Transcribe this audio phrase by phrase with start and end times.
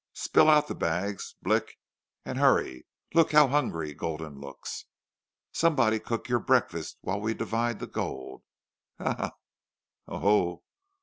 [0.13, 1.35] Spill out the bags.
[1.43, 1.77] Blick.
[2.25, 2.87] And hurry.
[3.13, 4.85] Look how hungry Gulden looks!...
[5.51, 8.41] Somebody cook your breakfast while we divide the gold."
[8.97, 9.13] "Haw!
[9.13, 9.31] Haw!"
[10.07, 10.19] "Ho!
[10.19, 10.63] Ho!"